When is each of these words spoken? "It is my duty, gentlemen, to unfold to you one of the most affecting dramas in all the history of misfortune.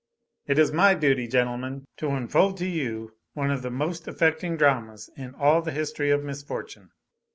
"It 0.47 0.57
is 0.57 0.71
my 0.71 0.95
duty, 0.95 1.27
gentlemen, 1.27 1.85
to 1.97 2.09
unfold 2.09 2.57
to 2.57 2.65
you 2.65 3.13
one 3.35 3.51
of 3.51 3.61
the 3.61 3.69
most 3.69 4.07
affecting 4.07 4.57
dramas 4.57 5.11
in 5.15 5.35
all 5.35 5.61
the 5.61 5.69
history 5.69 6.09
of 6.09 6.23
misfortune. 6.23 6.89